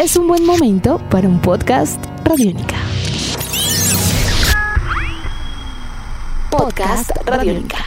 [0.00, 2.76] es un buen momento para un podcast Radiónica.
[6.50, 7.84] Podcast Radiónica.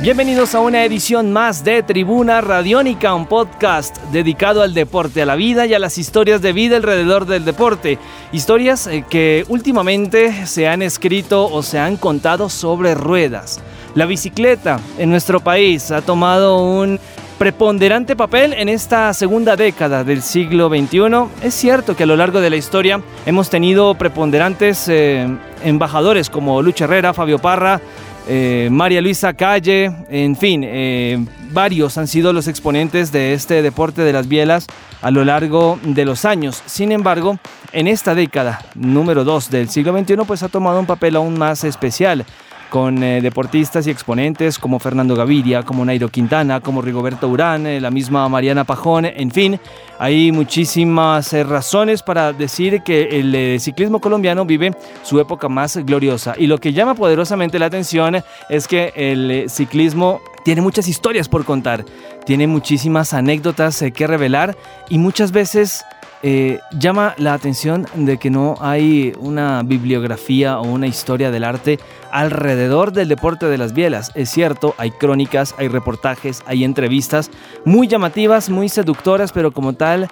[0.00, 5.36] Bienvenidos a una edición más de Tribuna Radiónica, un podcast dedicado al deporte, a la
[5.36, 8.00] vida y a las historias de vida alrededor del deporte.
[8.32, 13.60] Historias eh, que últimamente se han escrito o se han contado sobre ruedas.
[13.94, 17.00] La bicicleta en nuestro país ha tomado un
[17.38, 21.00] preponderante papel en esta segunda década del siglo XXI.
[21.42, 25.28] Es cierto que a lo largo de la historia hemos tenido preponderantes eh,
[25.62, 27.80] embajadores como Lucha Herrera, Fabio Parra,
[28.28, 34.02] eh, María Luisa Calle, en fin, eh, varios han sido los exponentes de este deporte
[34.02, 34.66] de las bielas
[35.02, 36.62] a lo largo de los años.
[36.66, 37.38] Sin embargo,
[37.72, 41.64] en esta década número 2 del siglo XXI, pues ha tomado un papel aún más
[41.64, 42.24] especial
[42.70, 47.80] con eh, deportistas y exponentes como Fernando Gaviria, como Nairo Quintana, como Rigoberto Urán, eh,
[47.80, 49.60] la misma Mariana Pajón, en fin,
[49.98, 56.34] hay muchísimas eh, razones para decir que el ciclismo colombiano vive su época más gloriosa.
[56.36, 58.16] Y lo que llama poderosamente la atención
[58.48, 61.84] es que el ciclismo tiene muchas historias por contar,
[62.24, 64.56] tiene muchísimas anécdotas que revelar
[64.88, 65.84] y muchas veces
[66.22, 71.78] eh, llama la atención de que no hay una bibliografía o una historia del arte
[72.10, 74.10] alrededor del deporte de las bielas.
[74.14, 77.30] Es cierto, hay crónicas, hay reportajes, hay entrevistas
[77.64, 80.08] muy llamativas, muy seductoras, pero como tal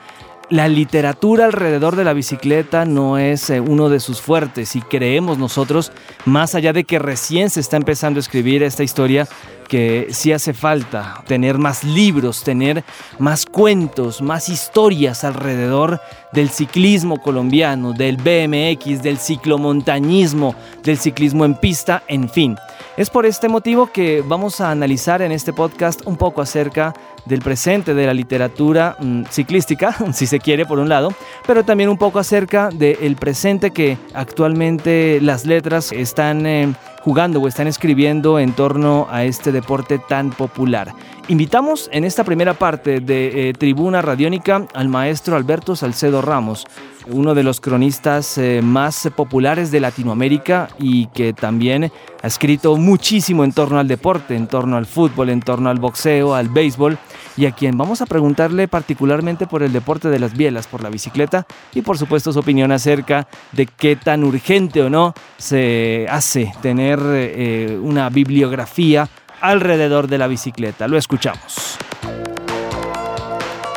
[0.51, 5.39] la literatura alrededor de la bicicleta no es eh, uno de sus fuertes y creemos
[5.39, 5.93] nosotros,
[6.25, 9.27] más allá de que recién se está empezando a escribir esta historia,
[9.69, 12.85] que sí hace falta tener más libros, tener
[13.19, 16.01] más cuentos, más historias alrededor
[16.33, 22.57] del ciclismo colombiano, del BMX, del ciclomontañismo, del ciclismo en pista, en fin.
[22.97, 26.95] Es por este motivo que vamos a analizar en este podcast un poco acerca
[27.27, 31.13] del presente de la literatura mm, ciclística, si se quiere por un lado,
[31.47, 36.73] pero también un poco acerca del presente que actualmente las letras están eh,
[37.05, 40.93] jugando o están escribiendo en torno a este deporte tan popular.
[41.29, 46.67] Invitamos en esta primera parte de eh, Tribuna Radiónica al maestro Alberto Salcedo Ramos,
[47.07, 51.91] uno de los cronistas eh, más populares de Latinoamérica y que también
[52.23, 56.35] ha escrito muchísimo en torno al deporte, en torno al fútbol, en torno al boxeo,
[56.35, 56.99] al béisbol,
[57.37, 60.91] y a quien vamos a preguntarle particularmente por el deporte de las bielas, por la
[60.91, 66.53] bicicleta y por supuesto su opinión acerca de qué tan urgente o no se hace
[66.63, 69.09] tener eh, una bibliografía
[69.41, 70.89] alrededor de la bicicleta.
[70.89, 71.79] Lo escuchamos.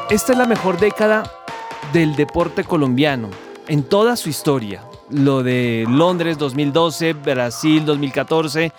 [0.10, 1.30] Esta es la mejor década
[1.92, 3.30] del deporte colombiano
[3.68, 4.84] en toda su historia.
[5.10, 8.72] Lo de Londres 2012, Brasil 2014,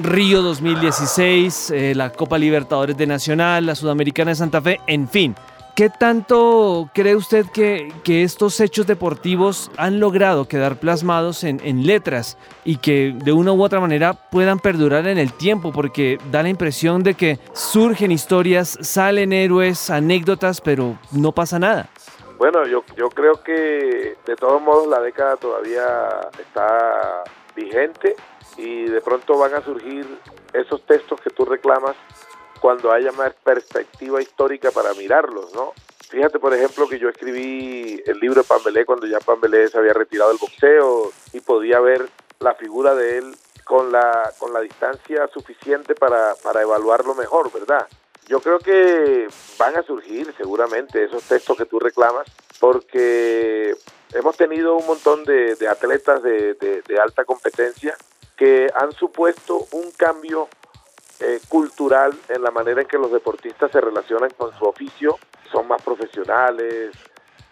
[0.00, 5.34] Río 2016, eh, la Copa Libertadores de Nacional, la Sudamericana de Santa Fe, en fin.
[5.74, 12.36] ¿Qué tanto cree usted que, estos hechos deportivos han logrado quedar plasmados en, en, letras
[12.62, 15.72] y que de una u otra manera puedan perdurar en el tiempo?
[15.72, 21.88] Porque da la impresión de que surgen historias, salen héroes, anécdotas, pero no pasa nada.
[22.36, 25.84] Bueno, yo, yo creo que de todos modos la década todavía
[26.38, 27.24] está
[27.56, 28.16] vigente
[28.56, 30.06] y de pronto van a surgir
[30.52, 31.96] esos textos que tú reclamas
[32.60, 35.72] cuando haya más perspectiva histórica para mirarlos, ¿no?
[36.08, 39.94] Fíjate, por ejemplo, que yo escribí el libro de Pambelé cuando ya Pambelé se había
[39.94, 42.08] retirado del boxeo y podía ver
[42.38, 47.88] la figura de él con la, con la distancia suficiente para, para evaluarlo mejor, ¿verdad?
[48.28, 49.26] Yo creo que
[49.58, 52.26] van a surgir seguramente esos textos que tú reclamas,
[52.60, 53.74] porque
[54.14, 57.96] hemos tenido un montón de, atletas de, alta competencia
[58.36, 60.48] que han supuesto un cambio
[61.20, 65.18] eh, cultural en la manera en que los deportistas se relacionan con su oficio,
[65.50, 66.90] son más profesionales,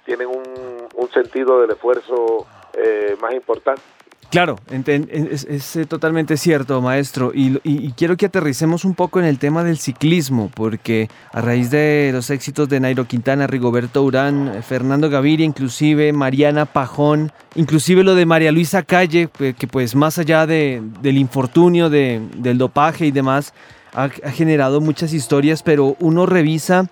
[0.04, 3.82] tienen un, sentido del esfuerzo eh, más importante.
[4.30, 7.32] Claro, es, eh, totalmente cierto, maestro.
[7.34, 12.10] Y, quiero que aterricemos un poco en el tema del ciclismo, porque a raíz de
[12.12, 18.24] los éxitos de Nairo Quintana, Rigoberto Urán, Fernando Gaviria, inclusive Mariana Pajón, inclusive lo de
[18.24, 23.52] María Luisa Calle, que pues más allá de, del infortunio, de, del dopaje y demás,
[23.92, 26.88] ha generado muchas historias, pero uno revisa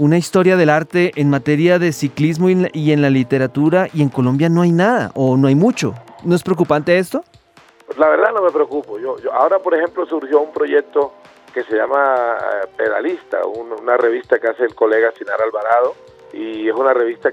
[0.00, 4.48] una historia del arte en materia de ciclismo y en la literatura y en Colombia
[4.48, 5.92] no hay nada o no hay mucho.
[6.24, 7.22] ¿No es preocupante esto?
[7.84, 8.98] Pues la verdad no me preocupo.
[8.98, 11.12] Yo, ahora, por ejemplo, surgió un proyecto
[11.52, 15.94] que se llama eh, Pedalista, una revista que hace el colega Sinar Alvarado
[16.32, 17.30] y es una revista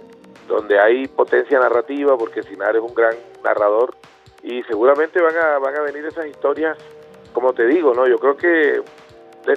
[0.50, 3.16] donde hay potencia narrativa porque Sinar es un gran
[3.46, 3.96] narrador
[4.44, 6.78] y seguramente van a, van a venir esas historias,
[7.32, 8.10] como te digo, ¿no?
[8.10, 8.82] Yo creo que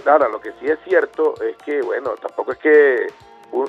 [0.06, 3.06] ahora, lo que sí es cierto es que, bueno, tampoco es que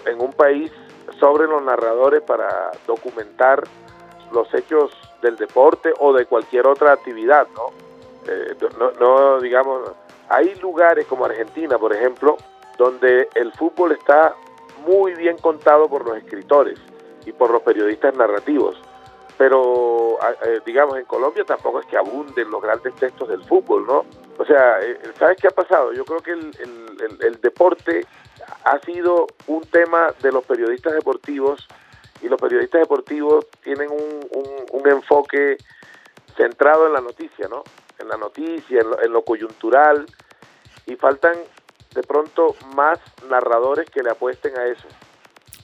[0.06, 0.72] en un país
[1.20, 3.64] sobren los narradores para documentar
[4.32, 4.92] los hechos
[5.22, 7.68] del deporte o de cualquier otra actividad, ¿no?
[8.28, 9.92] Eh, no, no, digamos,
[10.30, 12.38] hay lugares como Argentina, por ejemplo,
[12.78, 14.36] donde el fútbol está
[14.86, 16.80] muy bien contado por los escritores
[17.26, 18.82] y por los periodistas narrativos.
[19.38, 24.06] Pero, eh, digamos, en Colombia tampoco es que abunden los grandes textos del fútbol, ¿no?
[24.42, 25.94] O sea, eh, ¿sabes qué ha pasado?
[25.94, 26.52] Yo creo que el,
[27.22, 28.08] el, deporte
[28.64, 31.68] ha sido un tema de los periodistas deportivos
[32.24, 34.28] y los periodistas deportivos tienen un,
[34.72, 35.58] un, enfoque
[36.36, 37.64] centrado en la noticia, ¿no?
[38.00, 40.08] En la noticia, en lo, coyuntural
[40.88, 41.36] y faltan
[41.94, 42.98] de pronto más
[43.30, 44.88] narradores que le apuesten a eso.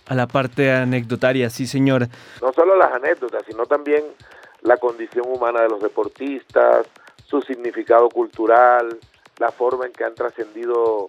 [0.06, 2.10] A la parte anecdotaria, sí, señor.
[2.44, 4.04] No solo las anécdotas, sino también
[4.62, 6.86] la condición humana de los deportistas,
[7.30, 9.00] su significado cultural,
[9.38, 11.08] la forma en que han trascendido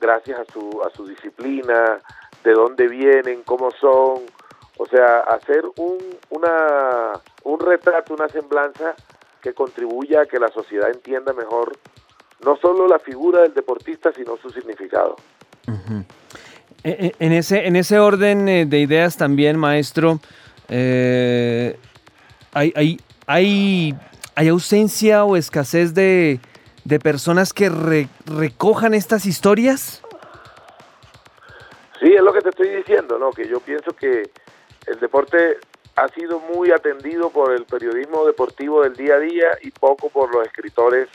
[0.00, 1.98] gracias a su, a su disciplina,
[2.42, 4.22] de dónde vienen, cómo son,
[4.78, 5.98] o sea, hacer un,
[6.30, 7.12] una,
[7.44, 8.94] un retrato, una semblanza
[9.40, 11.76] que contribuya a que la sociedad entienda mejor
[12.44, 15.16] no solo la figura del deportista, sino su significado.
[16.84, 20.18] E, e, en, ese, en ese orden eh, de ideas también, maestro,
[20.68, 21.78] eh,
[22.52, 23.94] hay, hay, hay,
[24.34, 26.40] hay, ausencia o escasez de,
[26.84, 27.70] de personas que
[28.26, 30.02] recojan estas historias.
[32.00, 33.30] Sí, es lo que te estoy diciendo, ¿no?
[33.30, 34.30] Que yo pienso que
[34.86, 35.58] el deporte
[35.96, 40.34] ha sido muy atendido por el periodismo deportivo del día a día y poco por
[40.34, 41.08] los escritores,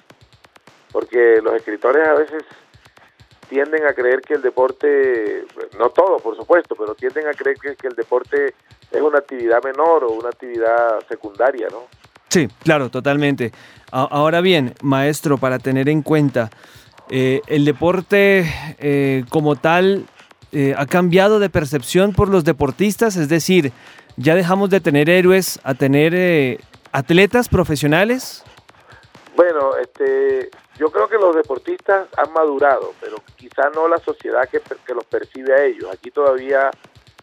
[0.91, 2.43] porque los escritores a veces
[3.49, 5.45] tienden a creer que el deporte,
[5.79, 8.53] no todos por supuesto, pero tienden a creer que, el deporte
[8.91, 11.87] es una actividad menor o una actividad secundaria, ¿no?
[12.37, 13.51] Sí, claro, totalmente.
[13.89, 16.51] Ahora bien, maestro, para tener en cuenta,
[17.09, 18.45] eh, el deporte
[18.77, 20.05] eh, como tal
[20.51, 23.71] eh, ha cambiado de percepción por los deportistas, es decir,
[24.17, 26.59] ya dejamos de tener héroes a tener
[26.91, 28.43] atletas profesionales.
[29.35, 34.61] Bueno, este, yo creo que los deportistas han madurado, pero quizá no la sociedad que,
[34.93, 35.89] los percibe a ellos.
[35.91, 36.69] Aquí todavía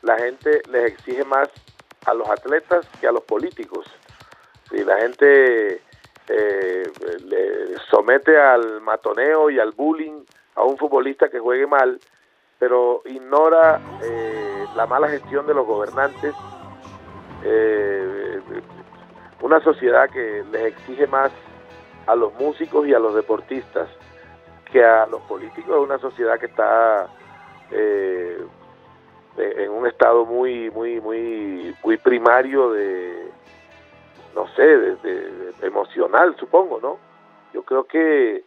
[0.03, 1.49] la gente les exige más
[2.05, 3.87] a los atletas que a los políticos.
[4.75, 5.81] Si la gente
[6.29, 6.83] eh,
[7.27, 10.25] le somete al matoneo y al bullying
[10.57, 12.01] a un futbolista que juegue mal,
[12.59, 16.35] pero ignora eh, la mala gestión de los gobernantes,
[17.45, 18.41] eh,
[19.43, 21.31] una sociedad que les exige más
[22.07, 23.89] a los músicos y a los deportistas
[24.73, 27.07] que a los políticos, una sociedad que está
[27.71, 28.49] en
[29.71, 33.34] un estado muy, muy, muy, muy primario de,
[34.35, 36.99] no sé, de emocional, supongo, ¿no?
[37.53, 38.45] Yo creo que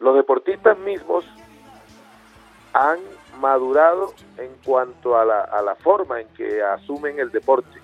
[0.00, 1.24] los deportistas mismos
[2.72, 2.98] han
[3.40, 7.80] madurado en cuanto a la, a la forma en que asumen el deporte.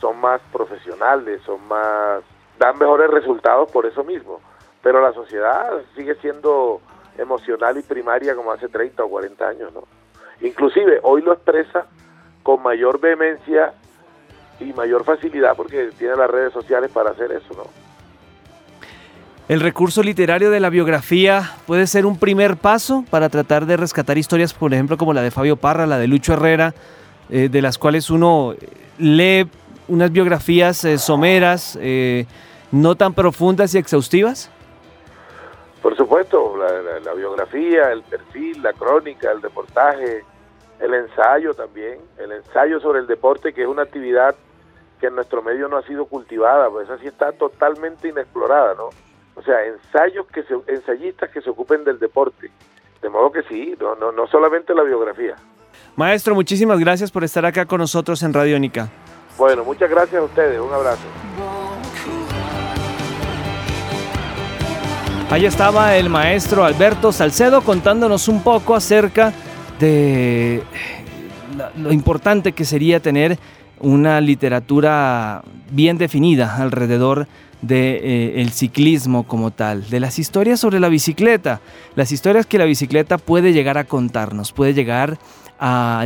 [0.00, 2.22] Son más profesionales, son más
[2.58, 4.40] dan mejores resultados por eso mismo.
[4.82, 6.80] Pero la sociedad sigue siendo
[7.18, 9.84] emocional y primaria como hace 30 o 40 años, ¿no?
[10.40, 11.86] Inclusive hoy lo expresa
[12.42, 13.74] con mayor vehemencia
[14.60, 17.92] y mayor facilidad porque tiene las redes sociales para hacer eso, ¿no?
[19.48, 24.16] El recurso literario de la biografía puede ser un primer paso para tratar de rescatar
[24.16, 26.74] historias, por ejemplo, como la de Fabio Parra, la de Lucho Herrera,
[27.28, 28.54] eh, de las cuales uno
[28.98, 29.48] lee
[29.88, 32.24] unas biografías eh, someras, eh,
[32.70, 34.50] no tan profundas y exhaustivas.
[35.82, 36.54] Por supuesto,
[37.04, 40.24] la, biografía, el perfil, la crónica, el reportaje,
[40.78, 44.36] el ensayo también, el ensayo sobre el deporte, que es una actividad
[45.02, 48.90] que en nuestro medio no ha sido cultivada, pues esa sí está totalmente inexplorada, ¿no?
[49.34, 52.52] o sea, ensayos que se, ensayistas que se ocupen del deporte.
[53.00, 55.34] De modo que sí, no, no, no solamente la biografía.
[55.96, 58.88] Maestro, muchísimas gracias por estar acá con nosotros en Radiónica.
[59.36, 61.02] Bueno, muchas gracias a ustedes, un abrazo.
[65.30, 69.32] Ahí estaba el maestro Alberto Salcedo contándonos un poco acerca
[69.80, 70.62] de
[71.76, 73.38] lo importante que sería tener
[73.82, 77.26] una literatura bien definida alrededor
[77.60, 81.60] de eh, ciclismo como tal, de las historias sobre la bicicleta,
[81.94, 85.18] las historias que la bicicleta puede llegar a contarnos, puede llegar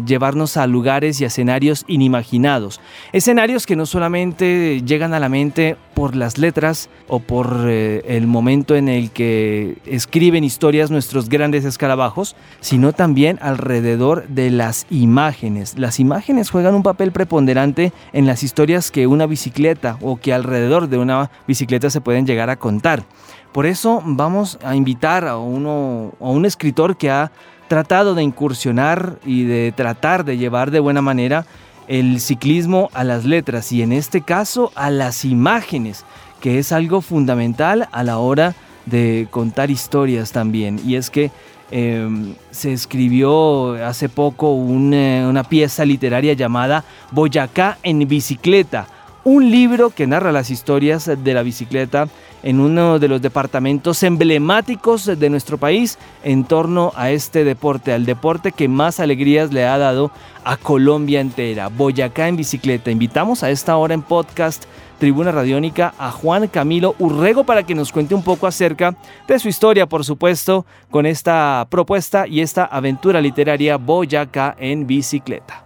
[0.05, 2.81] llevarnos a lugares y a escenarios inimaginados.
[3.13, 8.27] Escenarios que no solamente llegan a la mente por las letras o por eh, el
[8.27, 15.79] momento en el que escriben historias nuestros grandes escarabajos, sino también alrededor de las imágenes.
[15.79, 20.89] Las imágenes juegan un papel preponderante en las historias que una bicicleta o que alrededor
[20.89, 23.05] de una bicicleta se pueden llegar a contar.
[23.53, 27.33] Por eso vamos a invitar a, uno, a un escritor que ha
[27.69, 31.47] tratado de incursionar y de tratar de llevar de buena manera
[31.89, 36.05] el ciclismo a las letras y en este caso a las imágenes,
[36.41, 38.55] que es algo fundamental a la hora
[38.87, 40.81] de contar historias también.
[40.85, 41.31] Y es que
[41.71, 48.87] em, se escribió hace poco una, una pieza literaria llamada Boyacá en bicicleta,
[49.25, 52.09] un libro que narra las historias de la bicicleta
[52.43, 58.07] en uno de los departamentos emblemáticos de nuestro país en torno a este deporte, al
[58.07, 60.11] deporte que más alegrías le ha dado
[60.45, 62.91] a Colombia entera, Boyacá en bicicleta.
[62.91, 64.65] Invitamos a esta hora en podcast
[64.99, 69.49] Tribuna Radiónica a Juan Camilo Urrego para que nos cuente un poco acerca de su
[69.49, 75.65] historia, por supuesto, con esta propuesta y esta aventura literaria Boyacá en bicicleta.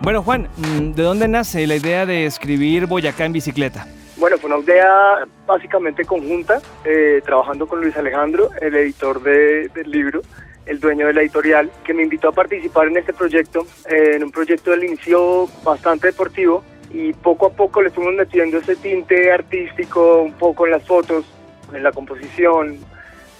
[0.00, 0.48] Bueno, Juan,
[0.94, 3.86] ¿de dónde nace la idea de escribir Boyacá en bicicleta?
[4.24, 10.22] Bueno, fue una idea básicamente conjunta, eh, trabajando con Luis Alejandro, el editor del libro,
[10.64, 14.24] el dueño de la editorial, que me invitó a participar en este proyecto, eh, en
[14.24, 19.30] un proyecto del inicio bastante deportivo y poco a poco le fuimos metiendo ese tinte
[19.30, 21.26] artístico, un poco en las fotos,
[21.74, 22.78] en la composición,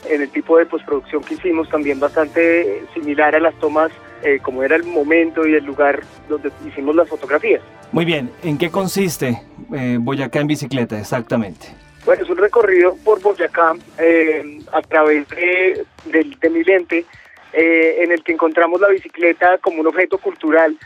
[0.07, 3.91] en el tipo de postproducción que hicimos, también bastante similar a las tomas,
[4.25, 7.61] eh, como era el momento y el lugar donde hicimos las fotografías.
[7.95, 9.41] Muy bien, ¿en qué consiste
[9.73, 11.69] eh, Boyacá en bicicleta exactamente?
[12.05, 17.05] Bueno, es un recorrido por Boyacá eh, a través de, de, mi lente,
[17.53, 20.77] eh, en el que encontramos la bicicleta como un objeto cultural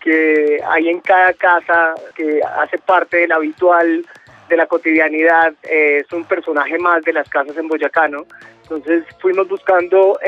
[0.00, 4.06] que hay en cada casa, que hace parte del habitual,
[4.48, 8.24] de la cotidianidad, es un personaje más de las casas en Boyacá, ¿no?
[8.68, 10.18] Entonces fuimos buscando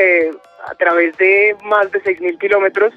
[0.66, 2.94] a través de más de 6.000 kilómetros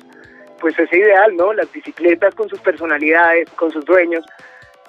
[0.61, 1.51] pues ese ideal, ¿no?
[1.51, 4.23] Las bicicletas con sus personalidades, con sus dueños.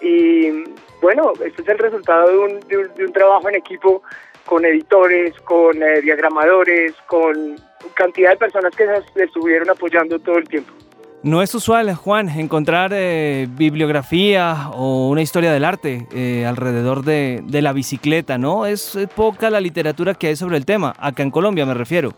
[0.01, 0.65] Y
[1.01, 2.61] bueno, este es el resultado de un,
[2.97, 4.03] de un, trabajo en equipo
[4.45, 7.57] con editores, con eh, diagramadores, con
[7.95, 10.73] cantidad de personas que se estuvieron apoyando todo el tiempo.
[11.25, 17.43] No es usual, Juan, encontrar eh, bibliografía o una historia del arte eh, alrededor de,
[17.45, 18.67] de, la bicicleta, ¿no?
[18.67, 22.13] Es poca la literatura que hay sobre el tema, acá en Colombia me refiero.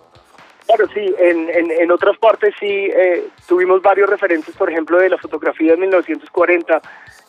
[0.67, 5.19] Claro, sí, en, en, otras partes sí eh, tuvimos varios referentes, por ejemplo, de la
[5.19, 6.81] fotografía de 1940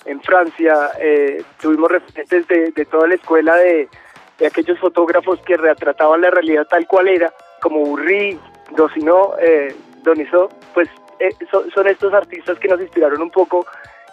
[0.05, 3.89] en Francia, eh, tuvimos referentes de, de, toda la escuela de,
[4.39, 8.39] de, aquellos fotógrafos que retrataban la realidad tal cual era, como Burri,
[8.75, 10.87] Dosino, eh, Donizo, pues
[11.19, 13.65] eh, son, son, estos artistas que nos inspiraron un poco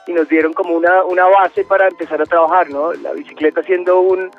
[0.06, 2.92] y nos dieron como una, una base para empezar a trabajar, ¿no?
[2.94, 4.30] La bicicleta siendo un,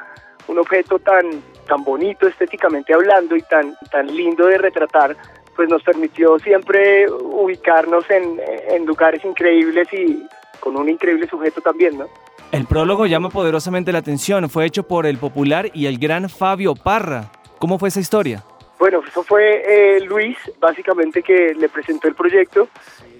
[0.47, 5.15] un objeto tan tan bonito estéticamente hablando y tan, tan lindo de retratar,
[5.55, 8.39] pues nos permitió siempre ubicarnos en,
[8.69, 10.23] en lugares increíbles y
[10.59, 12.05] con un increíble sujeto también, ¿no?
[12.51, 16.75] El prólogo llama poderosamente la atención, fue hecho por el popular y el gran Fabio
[16.75, 17.31] Parra.
[17.57, 18.43] ¿Cómo fue esa historia?
[18.83, 22.67] Bueno, eso fue eh, Luis, básicamente, que le presentó el proyecto.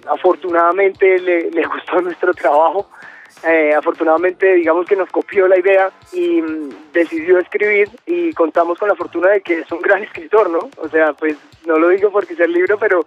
[0.06, 2.90] Afortunadamente le, le gustó nuestro trabajo
[3.42, 8.90] eh, afortunadamente, digamos que nos copió la idea y mm, decidió escribir y contamos con
[8.90, 10.68] la fortuna de que es un gran escritor, ¿no?
[10.82, 13.06] O sea, pues no lo digo porque sea el libro, pero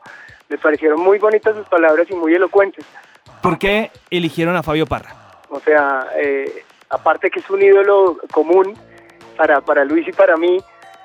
[0.50, 2.84] me parecieron muy bonitas sus palabras y muy elocuentes.
[3.44, 5.14] ¿Por qué eligieron a Fabio Parra?
[5.50, 8.76] O sea, eh, aparte que es un ídolo común
[9.38, 10.58] para, para Luis y para mí,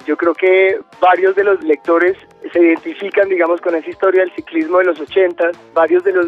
[0.06, 2.16] yo creo que varios de los lectores
[2.52, 5.50] se identifican, digamos, con esa historia del ciclismo de los 80.
[5.74, 6.26] Varios de, los,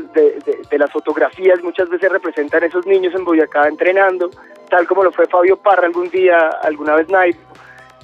[0.70, 4.30] las fotografías muchas veces representan a esos niños en Boyacá entrenando,
[4.70, 7.38] tal como lo fue Fabio Parra algún día, alguna vez Nike,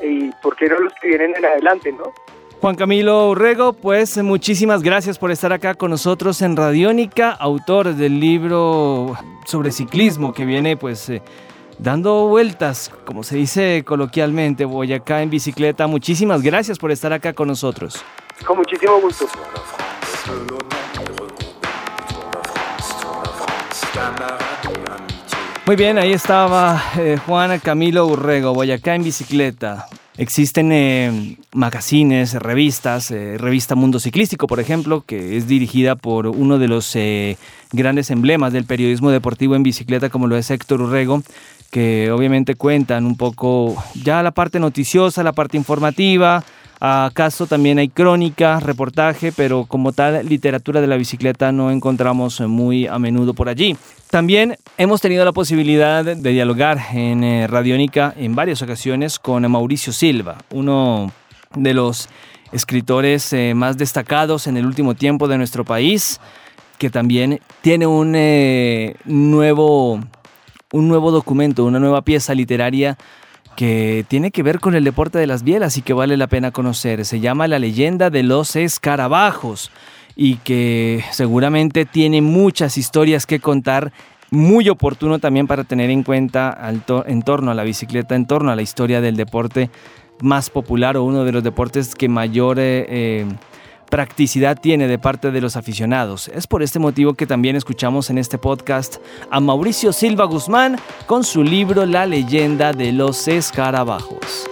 [0.03, 2.12] y por qué no los que vienen en adelante, ¿no?
[2.61, 8.21] Juan Camilo Urrego, pues muchísimas gracias por estar acá con nosotros en Radiónica, autor del
[8.21, 9.15] libro
[9.47, 11.23] sobre ciclismo que viene pues eh,
[11.82, 15.87] dando vueltas, como se dice coloquialmente, voy acá en bicicleta.
[15.87, 18.02] Muchísimas gracias por estar acá con nosotros.
[18.46, 19.26] Con muchísimo gusto.
[25.66, 29.87] Muy bien, ahí estaba eh, Juan Camilo Urrego, Boyacá en bicicleta.
[30.16, 36.58] Existen eh, magazines, revistas, eh, revista Mundo Ciclístico, por ejemplo, que es dirigida por uno
[36.58, 36.96] de los
[37.72, 41.22] grandes emblemas del periodismo deportivo en bicicleta, como lo es Héctor Urrego,
[41.71, 46.45] que obviamente cuentan un poco ya la parte noticiosa, la parte informativa,
[46.83, 52.87] Acaso también hay crónica, reportaje, pero como tal literatura de la bicicleta no encontramos muy
[52.87, 53.77] a menudo por allí.
[54.11, 59.93] También hemos tenido la posibilidad de dialogar en eh, Radiónica en varias ocasiones con Mauricio
[59.93, 61.12] Silva, uno
[61.55, 62.09] de los
[62.50, 66.19] escritores eh, más destacados en el último tiempo de nuestro país,
[66.79, 70.00] que también tiene un eh, nuevo
[70.73, 72.97] un nuevo documento, una nueva pieza literaria
[73.57, 76.50] que tiene que ver con el deporte de las bielas y que vale la pena
[76.50, 77.05] conocer.
[77.05, 79.71] Se llama La leyenda de los escarabajos
[80.17, 83.93] y que seguramente tiene muchas historias que contar
[84.31, 86.57] muy oportuno también para tener en cuenta
[87.07, 89.71] en torno a la bicicleta, en torno a la historia del deporte
[90.23, 93.27] más popular o uno de los deportes que mayor eh, eh,
[93.90, 96.28] practicidad tiene de parte de los aficionados.
[96.28, 98.97] Es por este motivo que también escuchamos en este podcast
[99.30, 104.49] a Mauricio Silva Guzmán con su libro La leyenda de los escarabajos.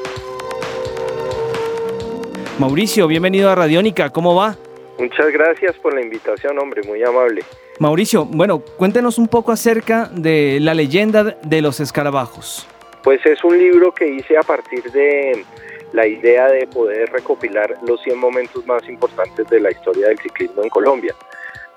[2.58, 4.56] Mauricio, bienvenido a Radiónica, ¿cómo va?
[4.98, 7.42] Muchas gracias por la invitación, hombre, muy amable.
[7.78, 12.66] Mauricio, bueno, cuéntenos un poco acerca de la leyenda de los escarabajos.
[13.04, 15.44] Pues es un libro que hice a partir de
[15.92, 20.62] la idea de poder recopilar los 100 momentos más importantes de la historia del ciclismo
[20.62, 21.14] en Colombia.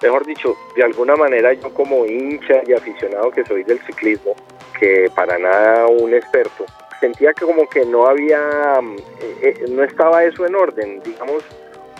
[0.01, 4.35] Mejor dicho, de alguna manera yo como hincha y aficionado que soy del ciclismo,
[4.79, 6.65] que para nada un experto,
[6.99, 8.79] sentía que como que no había,
[9.21, 11.43] eh, eh, no estaba eso en orden, digamos,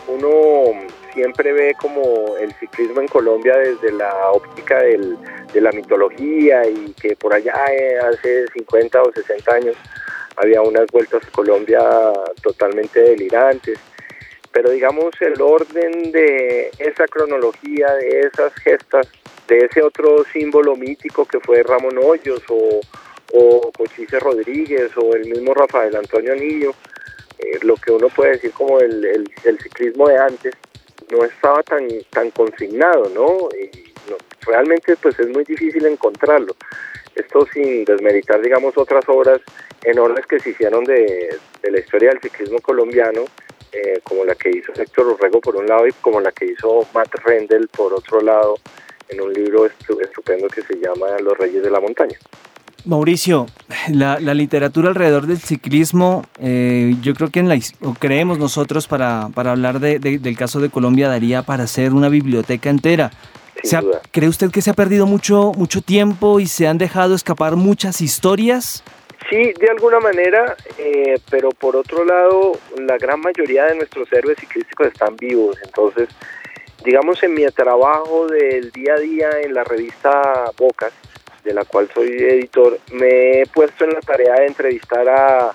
[0.08, 5.18] uno siempre ve como el ciclismo en Colombia desde la óptica del,
[5.54, 9.76] de la mitología y que por allá eh, hace 50 o 60 años
[10.42, 11.82] había unas vueltas Colombia
[12.42, 13.80] totalmente delirantes,
[14.52, 19.08] pero digamos el orden de esa cronología, de esas gestas,
[19.48, 22.82] de ese otro símbolo mítico que fue Ramón Hoyos o,
[23.34, 26.72] o Cochise Rodríguez o el mismo Rafael Antonio Niño,
[27.38, 29.30] eh, lo que uno puede decir como el,
[29.62, 30.54] ciclismo de antes,
[31.12, 33.50] no estaba tan, tan consignado, ¿no?
[33.56, 33.94] Y
[34.46, 36.56] realmente pues es muy difícil encontrarlo.
[37.16, 39.42] Esto sin desmeritar, digamos, otras obras
[39.84, 43.22] enormes que se hicieron de, la historia del ciclismo colombiano,
[43.72, 46.86] eh, como la que hizo Héctor Urrego por un lado y como la que hizo
[46.94, 48.56] Matt Rendell por otro lado,
[49.10, 52.18] en un libro estupendo que se llama Los Reyes de la Montaña.
[52.86, 53.46] Mauricio,
[53.90, 59.30] la, literatura alrededor del ciclismo, eh, yo creo que en la, o creemos nosotros para,
[59.36, 63.12] para hablar del caso de Colombia daría para hacer una biblioteca entera.
[64.12, 68.02] ¿Cree usted que se ha perdido mucho, mucho tiempo y se han dejado escapar muchas
[68.02, 68.84] historias?
[69.32, 74.38] Sí, de alguna manera, eh, pero por otro lado, la gran mayoría de nuestros héroes
[74.38, 75.58] ciclísticos están vivos.
[75.64, 76.10] Entonces,
[76.84, 80.92] digamos, en mi trabajo del día a día en la revista Bocas,
[81.46, 85.54] de la cual soy editor, me he puesto en la tarea de entrevistar a,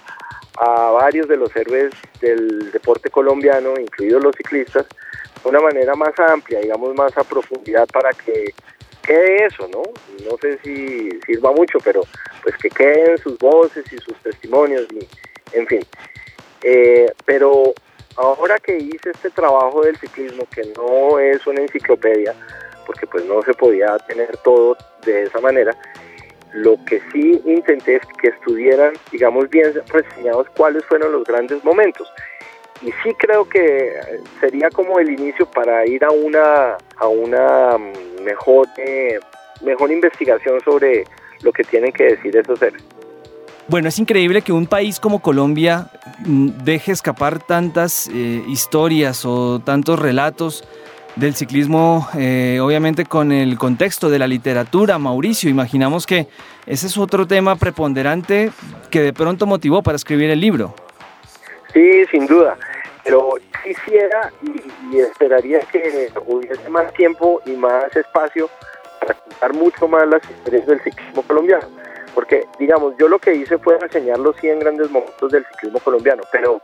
[0.58, 4.86] a varios de los héroes del deporte colombiano, incluidos los ciclistas,
[5.42, 8.54] de una manera más amplia, digamos, más a profundidad para que
[9.02, 9.82] quede eso, ¿no?
[10.24, 12.00] No sé si sirva mucho, pero
[12.46, 15.04] pues que queden sus voces y sus testimonios, y,
[15.52, 15.85] en fin.
[16.62, 17.74] Eh, pero
[18.14, 22.32] ahora que hice este trabajo del ciclismo, que no es una enciclopedia,
[22.87, 25.76] porque pues no se podía tener todo de esa manera,
[26.52, 32.09] lo que sí intenté es que estuvieran, digamos, bien reseñados cuáles fueron los grandes momentos
[32.82, 33.92] y sí creo que
[34.38, 39.18] sería como el inicio para ir a una a una mm, mejor eh,
[39.62, 41.04] mejor investigación sobre
[41.42, 42.83] lo que tienen que decir esos seres.
[43.68, 45.90] Bueno, es increíble que un país como Colombia
[46.25, 50.64] mm, deje escapar tantas eh, historias o tantos relatos
[51.16, 55.51] del ciclismo, eh, obviamente con el contexto de la literatura, Mauricio.
[55.51, 56.29] Imaginamos que
[56.66, 58.51] ese es otro tema preponderante
[58.90, 60.75] que de pronto motivó para escribir el libro.
[61.72, 62.57] Sí, sin duda.
[63.03, 64.33] Pero quisiera
[64.92, 68.49] y, esperaría que hubiese más tiempo y más espacio
[69.07, 71.69] para contar mucho más las historias del ciclismo colombiano.
[72.14, 76.23] Porque, digamos, yo lo que hice fue reseñar los 100 grandes momentos del ciclismo colombiano,
[76.33, 76.61] pero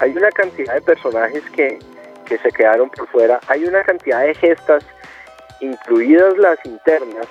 [0.00, 1.78] hay una cantidad de personajes que,
[2.24, 4.84] que se quedaron por fuera, hay una cantidad de gestas,
[5.60, 7.26] incluidas las internas,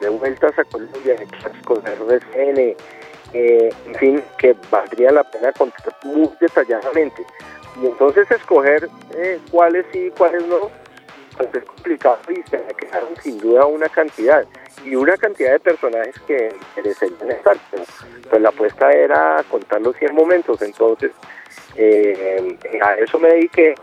[0.00, 1.26] de vueltas a Colombia, de
[1.64, 2.74] con RCN,
[3.32, 7.24] eh, en fin, que valdría la pena contar muy detalladamente.
[7.80, 10.70] Y entonces escoger eh, cuáles sí y cuáles no,
[11.40, 14.44] pues es complicado y se me quedaron sin duda una cantidad.
[14.84, 17.56] Y una cantidad de personajes que merecerían estar.
[18.28, 21.12] pues la apuesta era contar los 100 momentos, entonces
[21.76, 23.74] eh, a eso me dediqué.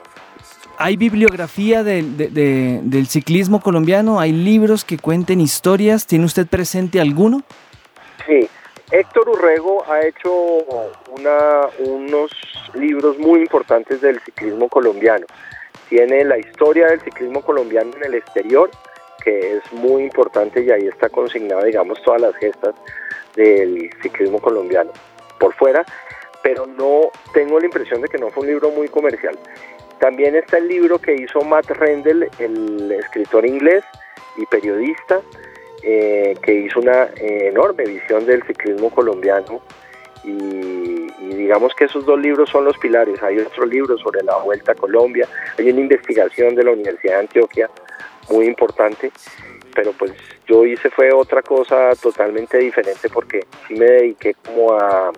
[0.79, 4.19] ¿Hay bibliografía del, del ciclismo colombiano?
[4.19, 6.05] ¿Hay libros que cuenten historias?
[6.05, 7.41] ¿Tiene usted presente alguno?
[8.27, 8.47] Sí,
[8.91, 12.31] Héctor Urrego ha hecho una, unos
[12.75, 15.25] libros muy importantes del ciclismo colombiano.
[15.89, 18.69] Tiene la historia del ciclismo colombiano en el exterior,
[19.23, 22.75] que es muy importante y ahí está consignada, digamos, todas las gestas
[23.35, 24.91] del ciclismo colombiano
[25.39, 25.85] por fuera,
[26.43, 29.37] pero no tengo la impresión de que no fue un libro muy comercial.
[29.99, 33.83] También está el libro que hizo Matt Rendell, el escritor inglés
[34.37, 35.21] y periodista,
[35.83, 39.61] eh, que hizo una enorme visión del ciclismo colombiano
[40.23, 43.21] y, digamos que esos dos libros son los pilares.
[43.23, 47.19] Hay otro libro sobre la Vuelta a Colombia, hay una investigación de la Universidad de
[47.19, 47.69] Antioquia
[48.29, 49.11] muy importante,
[49.73, 50.11] pero pues
[50.47, 55.11] yo hice fue otra cosa totalmente diferente porque sí me dediqué como a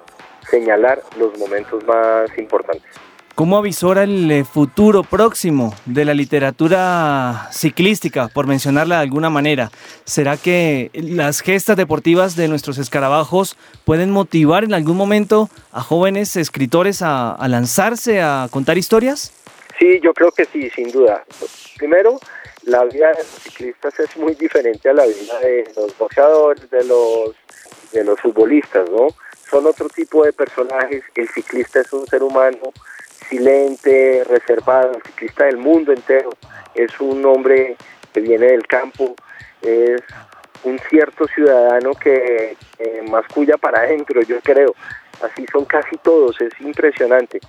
[0.49, 3.08] señalar los momentos más importantes.
[3.39, 9.71] ¿Cómo avisora el eh, futuro próximo de la literatura ciclística, por mencionarla de alguna manera?
[10.03, 16.35] ¿Será que las gestas deportivas de nuestros escarabajos pueden motivar en algún momento a jóvenes
[16.35, 19.31] escritores a, lanzarse a contar historias?
[19.79, 21.23] Sí, yo creo que sí, sin duda.
[21.77, 22.19] Primero,
[22.63, 26.83] la vida de los ciclistas es muy diferente a la vida de los boxeadores, de
[26.83, 27.37] los,
[27.93, 29.07] de los futbolistas, ¿no?
[29.49, 31.03] Son otro tipo de personajes.
[31.15, 32.73] El ciclista es un ser humano
[33.29, 36.31] silente, reservado, ciclista del mundo entero,
[36.73, 37.77] es un hombre
[38.13, 39.15] que viene del campo,
[39.61, 40.01] es
[40.63, 44.75] un cierto ciudadano que eh, masculla para adentro, yo creo.
[45.21, 47.39] Así son casi todos, es impresionante.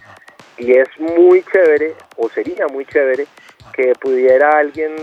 [0.59, 3.27] Y es muy chévere, o sería muy chévere,
[3.73, 4.95] que pudiera alguien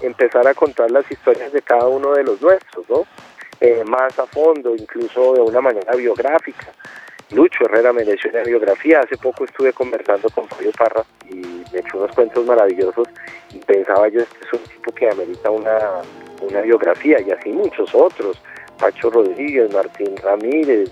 [0.00, 3.06] empezar a contar las historias de cada uno de los nuestros, ¿no?
[3.60, 6.72] Eh, más a fondo, incluso de una manera biográfica.
[7.34, 9.00] Lucho Herrera mereció una biografía.
[9.00, 13.08] Hace poco estuve conversando con Fabio Parra y me echó unos cuentos maravillosos
[13.52, 15.78] y pensaba yo, este es un tipo que amerita una,
[16.40, 18.40] una biografía y así muchos otros.
[18.78, 20.90] Pacho Rodríguez, Martín Ramírez,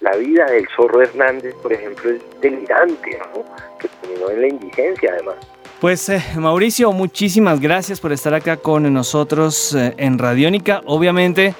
[0.00, 3.44] la vida del Zorro Hernández, por ejemplo, es delirante, ¿no?
[3.78, 5.36] Que terminó en la indigencia además.
[5.80, 10.82] Pues eh, Mauricio, muchísimas gracias por estar acá con nosotros eh, en Radiónica.
[10.86, 11.54] Obviamente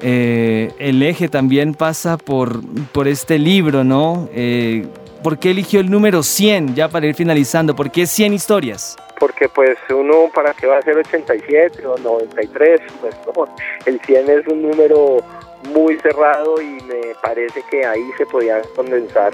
[0.00, 2.60] eh, el eje también pasa por,
[2.92, 4.28] por este libro, ¿no?
[4.32, 4.86] Eh,
[5.22, 7.74] ¿Por qué eligió el número 100 ya para ir finalizando?
[7.74, 8.96] ¿Por qué 100 historias?
[9.18, 12.80] Porque pues uno, ¿para qué va a ser 87 o 93?
[13.00, 13.46] Pues no,
[13.86, 15.24] el 100 es un número
[15.72, 19.32] muy cerrado y me parece que ahí se podían condensar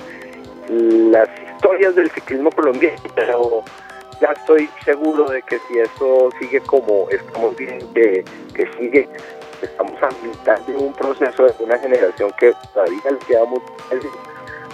[0.69, 3.65] las historias del ciclismo colombiano, pero
[4.21, 9.09] ya estoy seguro de que si esto sigue como estamos viendo que, que sigue
[9.67, 13.61] estamos a mitad de un proceso de una generación que todavía le queda muy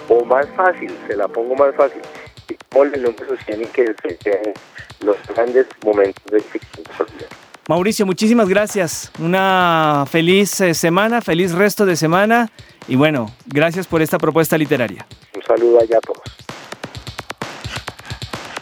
[0.09, 2.01] o más fácil, se la pongo más fácil,
[2.69, 4.55] ponle el número 100 y que se
[5.05, 6.85] los grandes momentos del ciclo
[7.69, 9.11] Mauricio, muchísimas gracias.
[9.19, 12.49] Una feliz eh, semana, feliz resto de semana
[12.87, 15.05] y bueno, gracias por esta propuesta literaria.
[15.35, 16.23] Un saludo allá a todos.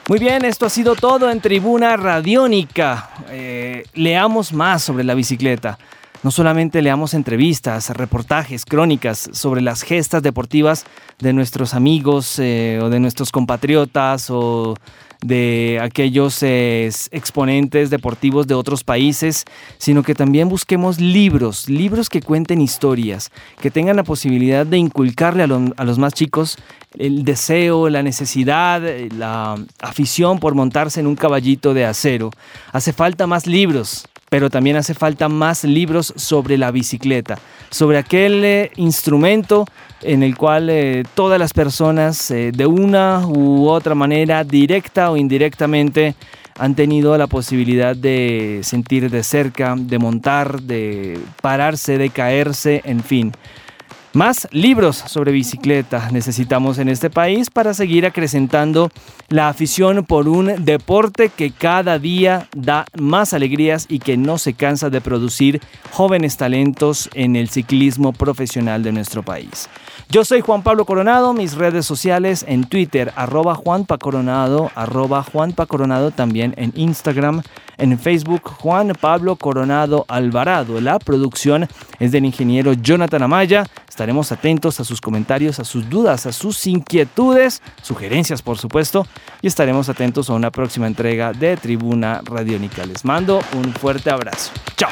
[0.08, 3.10] Muy bien, esto ha sido todo en Tribuna Radiónica.
[3.30, 5.78] Eh, leamos más sobre la bicicleta
[6.24, 10.86] no solamente leamos entrevistas, reportajes, crónicas sobre las gestas deportivas
[11.20, 14.74] de nuestros amigos eh, o de nuestros compatriotas o
[15.20, 19.44] de aquellos eh, exponentes deportivos de otros países,
[19.76, 25.42] sino que también busquemos libros, libros que cuenten historias, que tengan la posibilidad de inculcarle
[25.42, 26.56] a, a los más chicos
[26.98, 28.80] el deseo, la necesidad,
[29.16, 32.30] la afición por montarse en un caballito de acero.
[32.72, 37.38] Hace falta más libros, pero también hace falta más libros sobre la bicicleta,
[37.70, 39.64] sobre aquel eh, instrumento
[40.02, 45.16] en el cual eh, todas las personas eh, de una u otra manera, directa o
[45.16, 46.16] indirectamente,
[46.58, 53.04] han tenido la posibilidad de sentir de cerca, de montar, de pararse, de caerse, en
[53.04, 53.30] fin.
[54.14, 58.88] Más libros sobre bicicleta necesitamos en este país para seguir acrecentando
[59.28, 64.54] la afición por un deporte que cada día da más alegrías y que no se
[64.54, 69.68] cansa de producir jóvenes talentos en el ciclismo profesional de nuestro país.
[70.08, 75.66] Yo soy Juan Pablo Coronado, mis redes sociales en Twitter, arroba Juanpa Coronado, arroba Juanpa
[75.66, 77.42] Coronado, también en Instagram,
[77.78, 80.80] en Facebook, Juan Pablo Coronado Alvarado.
[80.80, 83.64] La producción es del ingeniero Jonathan Amaya.
[83.88, 89.06] Estaremos atentos a sus comentarios, a sus dudas, a sus inquietudes, sugerencias por supuesto,
[89.42, 92.84] y estaremos atentos a una próxima entrega de Tribuna Radiónica.
[92.86, 94.52] Les mando un fuerte abrazo.
[94.76, 94.90] Chao.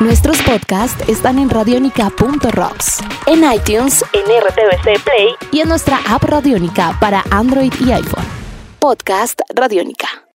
[0.00, 6.96] Nuestros podcasts están en radionica.rocks, en iTunes, en RTVC Play y en nuestra app Radionica
[6.98, 8.41] para Android y iPhone.
[8.82, 10.26] Podcast Radionica.